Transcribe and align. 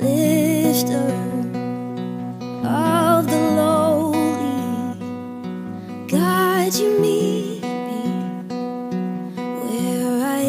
lifter 0.00 1.12
of 2.64 3.26
the 3.26 3.36
lowly. 3.56 4.18
You 6.74 6.90
meet 7.00 7.60
me 7.62 8.04
where 9.60 10.12
I 10.24 10.40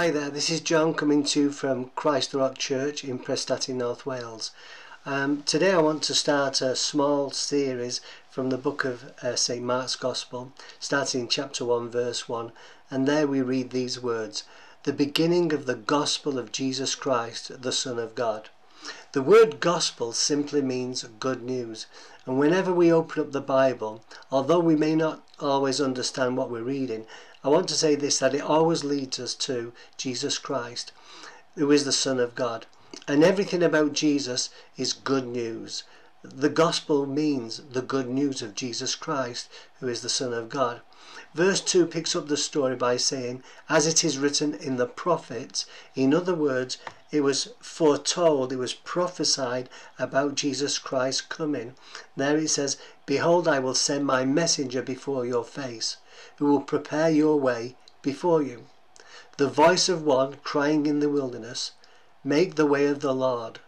Hi 0.00 0.10
there, 0.10 0.30
this 0.30 0.48
is 0.48 0.62
John 0.62 0.94
coming 0.94 1.24
to 1.24 1.40
you 1.42 1.50
from 1.50 1.90
Christ 1.94 2.32
the 2.32 2.38
Rock 2.38 2.56
Church 2.56 3.04
in 3.04 3.18
Prestatyn, 3.18 3.74
North 3.74 4.06
Wales. 4.06 4.50
Um, 5.04 5.42
today 5.42 5.72
I 5.72 5.82
want 5.82 6.02
to 6.04 6.14
start 6.14 6.62
a 6.62 6.74
small 6.74 7.30
series 7.32 8.00
from 8.30 8.48
the 8.48 8.56
book 8.56 8.86
of 8.86 9.12
uh, 9.22 9.36
St 9.36 9.62
Mark's 9.62 9.96
Gospel, 9.96 10.52
starting 10.78 11.20
in 11.20 11.28
chapter 11.28 11.66
1, 11.66 11.90
verse 11.90 12.30
1, 12.30 12.50
and 12.90 13.06
there 13.06 13.26
we 13.26 13.42
read 13.42 13.72
these 13.72 14.00
words 14.00 14.44
The 14.84 14.94
beginning 14.94 15.52
of 15.52 15.66
the 15.66 15.74
Gospel 15.74 16.38
of 16.38 16.50
Jesus 16.50 16.94
Christ, 16.94 17.60
the 17.60 17.70
Son 17.70 17.98
of 17.98 18.14
God. 18.14 18.48
The 19.12 19.20
word 19.20 19.60
gospel 19.60 20.14
simply 20.14 20.62
means 20.62 21.04
good 21.18 21.42
news, 21.42 21.84
and 22.24 22.38
whenever 22.38 22.72
we 22.72 22.90
open 22.90 23.20
up 23.20 23.32
the 23.32 23.42
Bible, 23.42 24.02
although 24.32 24.60
we 24.60 24.76
may 24.76 24.96
not 24.96 25.22
always 25.38 25.78
understand 25.78 26.38
what 26.38 26.50
we're 26.50 26.62
reading, 26.62 27.06
I 27.42 27.48
want 27.48 27.68
to 27.68 27.74
say 27.74 27.94
this 27.94 28.18
that 28.18 28.34
it 28.34 28.42
always 28.42 28.84
leads 28.84 29.18
us 29.18 29.34
to 29.36 29.72
Jesus 29.96 30.36
Christ, 30.36 30.92
who 31.54 31.70
is 31.70 31.86
the 31.86 31.92
Son 31.92 32.20
of 32.20 32.34
God. 32.34 32.66
And 33.08 33.24
everything 33.24 33.62
about 33.62 33.94
Jesus 33.94 34.50
is 34.76 34.92
good 34.92 35.26
news. 35.26 35.84
The 36.22 36.50
gospel 36.50 37.06
means 37.06 37.62
the 37.72 37.80
good 37.80 38.10
news 38.10 38.42
of 38.42 38.54
Jesus 38.54 38.94
Christ, 38.94 39.48
who 39.78 39.88
is 39.88 40.02
the 40.02 40.10
Son 40.10 40.34
of 40.34 40.50
God. 40.50 40.82
Verse 41.34 41.62
2 41.62 41.86
picks 41.86 42.14
up 42.14 42.28
the 42.28 42.36
story 42.36 42.76
by 42.76 42.98
saying, 42.98 43.42
As 43.70 43.86
it 43.86 44.04
is 44.04 44.18
written 44.18 44.52
in 44.52 44.76
the 44.76 44.86
prophets, 44.86 45.64
in 45.94 46.12
other 46.12 46.34
words, 46.34 46.76
it 47.10 47.22
was 47.22 47.48
foretold, 47.58 48.52
it 48.52 48.56
was 48.56 48.74
prophesied 48.74 49.70
about 49.98 50.34
Jesus 50.34 50.78
Christ 50.78 51.30
coming. 51.30 51.74
There 52.16 52.36
it 52.36 52.48
says, 52.48 52.76
Behold, 53.06 53.48
I 53.48 53.60
will 53.60 53.74
send 53.74 54.04
my 54.04 54.26
messenger 54.26 54.82
before 54.82 55.24
your 55.24 55.44
face, 55.44 55.96
who 56.36 56.46
will 56.46 56.60
prepare 56.60 57.10
your 57.10 57.38
way 57.38 57.76
before 58.02 58.42
you. 58.42 58.66
The 59.36 59.48
voice 59.48 59.88
of 59.88 60.02
one 60.02 60.36
crying 60.44 60.86
in 60.86 61.00
the 61.00 61.08
wilderness, 61.08 61.72
Make 62.22 62.56
the 62.56 62.66
way 62.66 62.86
of 62.86 63.00
the 63.00 63.14
Lord, 63.14 63.60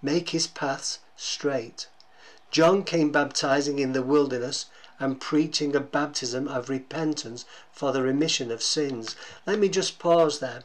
make 0.00 0.30
his 0.30 0.46
paths 0.46 0.98
straight. 1.16 1.86
John 2.50 2.82
came 2.82 3.12
baptizing 3.12 3.78
in 3.78 3.92
the 3.92 4.02
wilderness 4.02 4.66
and 4.98 5.20
preaching 5.20 5.74
a 5.74 5.80
baptism 5.80 6.48
of 6.48 6.68
repentance 6.68 7.44
for 7.72 7.92
the 7.92 8.02
remission 8.02 8.50
of 8.50 8.62
sins. 8.62 9.16
Let 9.46 9.58
me 9.58 9.68
just 9.68 9.98
pause 9.98 10.40
there. 10.40 10.64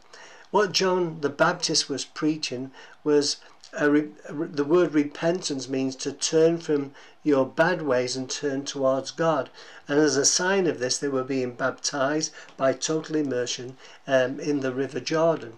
What 0.49 0.71
John 0.71 1.21
the 1.21 1.29
Baptist 1.29 1.89
was 1.89 2.05
preaching 2.05 2.71
was 3.03 3.37
a 3.77 3.89
re- 3.89 4.09
a 4.27 4.33
re- 4.33 4.47
the 4.47 4.65
word 4.65 4.93
repentance 4.93 5.69
means 5.69 5.95
to 5.97 6.11
turn 6.11 6.57
from 6.57 6.93
your 7.23 7.45
bad 7.45 7.83
ways 7.83 8.15
and 8.15 8.29
turn 8.29 8.65
towards 8.65 9.11
God. 9.11 9.49
And 9.87 9.99
as 9.99 10.17
a 10.17 10.25
sign 10.25 10.67
of 10.67 10.79
this, 10.79 10.97
they 10.97 11.07
were 11.07 11.23
being 11.23 11.53
baptized 11.53 12.31
by 12.57 12.73
total 12.73 13.15
immersion 13.15 13.77
um, 14.07 14.39
in 14.39 14.61
the 14.61 14.73
River 14.73 14.99
Jordan. 14.99 15.57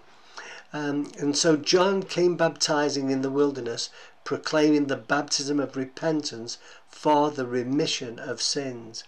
Um, 0.74 1.12
and 1.18 1.36
so 1.36 1.56
John 1.56 2.04
came 2.04 2.36
baptizing 2.36 3.10
in 3.10 3.22
the 3.22 3.32
wilderness, 3.32 3.90
proclaiming 4.24 4.86
the 4.88 4.98
baptism 4.98 5.60
of 5.60 5.76
repentance 5.76 6.58
for 6.88 7.32
the 7.32 7.48
remission 7.48 8.20
of 8.20 8.42
sins. 8.42 9.04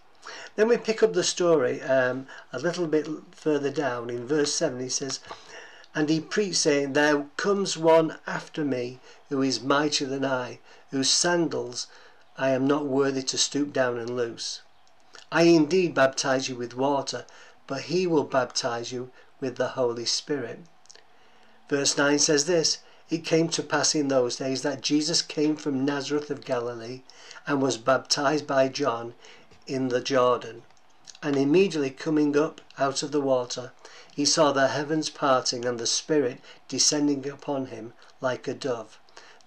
Then 0.55 0.67
we 0.67 0.77
pick 0.77 1.03
up 1.03 1.13
the 1.13 1.23
story 1.23 1.81
um, 1.81 2.27
a 2.53 2.59
little 2.59 2.87
bit 2.87 3.07
further 3.31 3.69
down 3.69 4.09
in 4.09 4.25
verse 4.25 4.53
7. 4.53 4.79
He 4.79 4.89
says, 4.89 5.19
And 5.93 6.09
he 6.09 6.21
preached, 6.21 6.57
saying, 6.57 6.93
There 6.93 7.25
comes 7.37 7.77
one 7.77 8.17
after 8.25 8.63
me 8.63 8.99
who 9.29 9.41
is 9.41 9.61
mightier 9.61 10.07
than 10.07 10.23
I, 10.23 10.59
whose 10.91 11.09
sandals 11.09 11.87
I 12.37 12.51
am 12.51 12.65
not 12.65 12.85
worthy 12.85 13.23
to 13.23 13.37
stoop 13.37 13.73
down 13.73 13.97
and 13.97 14.15
loose. 14.15 14.61
I 15.31 15.43
indeed 15.43 15.93
baptize 15.93 16.49
you 16.49 16.55
with 16.55 16.75
water, 16.75 17.25
but 17.67 17.83
he 17.83 18.07
will 18.07 18.23
baptize 18.23 18.91
you 18.91 19.11
with 19.39 19.57
the 19.57 19.69
Holy 19.69 20.05
Spirit. 20.05 20.59
Verse 21.69 21.97
9 21.97 22.19
says 22.19 22.45
this 22.45 22.79
It 23.09 23.25
came 23.25 23.49
to 23.49 23.63
pass 23.63 23.95
in 23.95 24.07
those 24.07 24.37
days 24.37 24.61
that 24.61 24.81
Jesus 24.81 25.21
came 25.21 25.55
from 25.55 25.85
Nazareth 25.85 26.29
of 26.29 26.45
Galilee 26.45 27.01
and 27.45 27.61
was 27.61 27.77
baptized 27.77 28.47
by 28.47 28.67
John 28.67 29.13
in 29.67 29.89
the 29.89 30.01
Jordan. 30.01 30.63
And 31.23 31.35
immediately 31.35 31.91
coming 31.91 32.35
up 32.35 32.61
out 32.79 33.03
of 33.03 33.11
the 33.11 33.21
water, 33.21 33.71
he 34.13 34.25
saw 34.25 34.51
the 34.51 34.69
heavens 34.69 35.09
parting 35.09 35.65
and 35.65 35.79
the 35.79 35.85
Spirit 35.85 36.39
descending 36.67 37.29
upon 37.29 37.67
him 37.67 37.93
like 38.21 38.47
a 38.47 38.53
dove. 38.53 38.97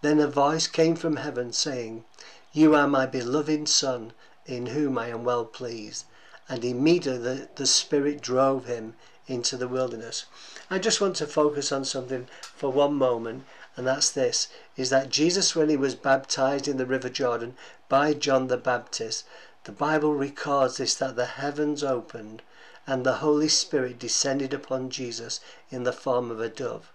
Then 0.01 0.21
a 0.21 0.29
voice 0.29 0.67
came 0.67 0.97
from 0.97 1.17
heaven 1.17 1.53
saying, 1.53 2.05
You 2.53 2.75
are 2.75 2.87
my 2.87 3.07
beloved 3.07 3.69
Son, 3.69 4.13
in 4.47 4.67
whom 4.67 4.99
I 4.99 5.09
am 5.09 5.25
well 5.25 5.45
pleased. 5.45 6.05
And 6.49 6.65
immediately 6.65 7.19
the, 7.19 7.49
the 7.57 7.67
Spirit 7.67 8.21
drove 8.21 8.67
him 8.67 8.95
into 9.27 9.57
the 9.57 9.69
wilderness. 9.69 10.27
I 10.71 10.79
just 10.79 11.01
want 11.01 11.17
to 11.17 11.27
focus 11.27 11.73
on 11.73 11.85
something 11.85 12.29
for 12.55 12.71
one 12.71 12.95
moment, 12.95 13.45
and 13.77 13.87
that's 13.87 14.11
this 14.11 14.49
is 14.77 14.91
that 14.91 15.09
Jesus, 15.09 15.57
when 15.57 15.69
he 15.69 15.77
was 15.77 15.95
baptized 15.95 16.69
in 16.69 16.77
the 16.77 16.87
River 16.87 17.09
Jordan 17.09 17.57
by 17.89 18.13
John 18.13 18.49
the 18.49 18.57
Baptist, 18.57 19.25
the 19.65 19.73
Bible 19.73 20.15
records 20.15 20.77
this 20.77 20.95
that 20.95 21.17
the 21.17 21.25
heavens 21.25 21.83
opened 21.83 22.43
and 22.87 23.05
the 23.05 23.15
Holy 23.15 23.49
Spirit 23.49 23.99
descended 23.99 24.53
upon 24.53 24.91
Jesus 24.91 25.41
in 25.71 25.85
the 25.85 25.93
form 25.93 26.31
of 26.31 26.39
a 26.39 26.51
dove. 26.51 26.93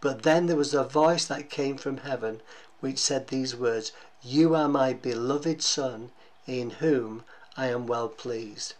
But 0.00 0.22
then 0.22 0.46
there 0.46 0.56
was 0.56 0.72
a 0.72 0.82
voice 0.82 1.26
that 1.26 1.50
came 1.50 1.76
from 1.76 1.98
heaven 1.98 2.40
which 2.80 2.98
said 2.98 3.28
these 3.28 3.54
words 3.54 3.92
You 4.22 4.54
are 4.54 4.68
my 4.68 4.94
beloved 4.94 5.62
Son, 5.62 6.10
in 6.46 6.70
whom 6.70 7.24
I 7.56 7.66
am 7.66 7.86
well 7.86 8.08
pleased. 8.08 8.74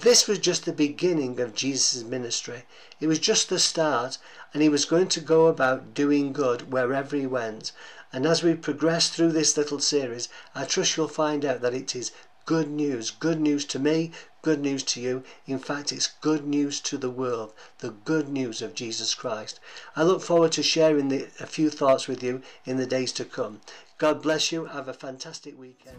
This 0.00 0.26
was 0.26 0.38
just 0.38 0.64
the 0.64 0.72
beginning 0.72 1.40
of 1.40 1.54
Jesus' 1.54 2.02
ministry. 2.02 2.64
It 3.00 3.06
was 3.06 3.18
just 3.18 3.48
the 3.48 3.58
start, 3.58 4.18
and 4.52 4.62
he 4.62 4.68
was 4.68 4.84
going 4.84 5.08
to 5.08 5.20
go 5.20 5.46
about 5.46 5.94
doing 5.94 6.34
good 6.34 6.70
wherever 6.70 7.16
he 7.16 7.26
went. 7.26 7.72
And 8.12 8.26
as 8.26 8.42
we 8.42 8.54
progress 8.54 9.08
through 9.08 9.32
this 9.32 9.56
little 9.56 9.80
series, 9.80 10.28
I 10.54 10.64
trust 10.64 10.96
you'll 10.96 11.08
find 11.08 11.44
out 11.44 11.60
that 11.60 11.74
it 11.74 11.94
is 11.94 12.10
good 12.48 12.70
news. 12.70 13.10
Good 13.10 13.38
news 13.38 13.66
to 13.66 13.78
me, 13.78 14.10
good 14.40 14.58
news 14.58 14.82
to 14.84 15.02
you. 15.02 15.22
In 15.46 15.58
fact, 15.58 15.92
it's 15.92 16.06
good 16.22 16.46
news 16.46 16.80
to 16.80 16.96
the 16.96 17.10
world, 17.10 17.52
the 17.80 17.90
good 17.90 18.30
news 18.30 18.62
of 18.62 18.74
Jesus 18.74 19.14
Christ. 19.14 19.60
I 19.94 20.02
look 20.02 20.22
forward 20.22 20.52
to 20.52 20.62
sharing 20.62 21.10
the, 21.10 21.28
a 21.40 21.46
few 21.46 21.68
thoughts 21.68 22.08
with 22.08 22.22
you 22.22 22.40
in 22.64 22.78
the 22.78 22.86
days 22.86 23.12
to 23.12 23.26
come. 23.26 23.60
God 23.98 24.22
bless 24.22 24.50
you. 24.50 24.64
Have 24.64 24.88
a 24.88 24.94
fantastic 24.94 25.58
weekend. 25.60 25.98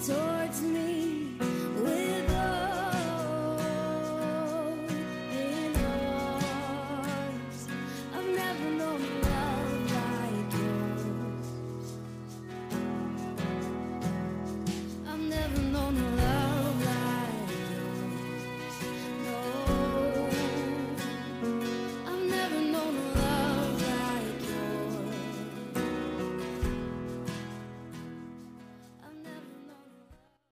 torn. 0.00 0.35